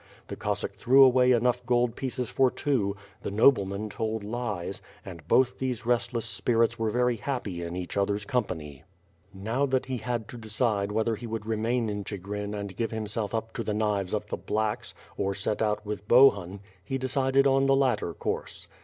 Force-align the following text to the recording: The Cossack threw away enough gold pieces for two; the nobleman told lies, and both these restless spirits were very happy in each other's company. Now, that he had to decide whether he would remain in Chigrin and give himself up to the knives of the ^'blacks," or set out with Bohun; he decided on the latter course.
The 0.29 0.35
Cossack 0.35 0.77
threw 0.77 1.03
away 1.03 1.31
enough 1.31 1.63
gold 1.63 1.95
pieces 1.95 2.27
for 2.27 2.49
two; 2.49 2.95
the 3.21 3.29
nobleman 3.29 3.87
told 3.87 4.23
lies, 4.23 4.81
and 5.05 5.27
both 5.27 5.59
these 5.59 5.85
restless 5.85 6.25
spirits 6.25 6.79
were 6.79 6.89
very 6.89 7.17
happy 7.17 7.61
in 7.61 7.75
each 7.75 7.95
other's 7.95 8.25
company. 8.25 8.83
Now, 9.31 9.67
that 9.67 9.85
he 9.85 9.97
had 9.97 10.27
to 10.29 10.37
decide 10.37 10.91
whether 10.91 11.13
he 11.15 11.27
would 11.27 11.45
remain 11.45 11.87
in 11.87 12.03
Chigrin 12.03 12.55
and 12.55 12.75
give 12.75 12.89
himself 12.89 13.35
up 13.35 13.53
to 13.53 13.63
the 13.63 13.75
knives 13.75 14.15
of 14.15 14.25
the 14.25 14.39
^'blacks," 14.39 14.95
or 15.17 15.35
set 15.35 15.61
out 15.61 15.85
with 15.85 16.07
Bohun; 16.07 16.61
he 16.83 16.97
decided 16.97 17.45
on 17.45 17.67
the 17.67 17.75
latter 17.75 18.11
course. 18.15 18.67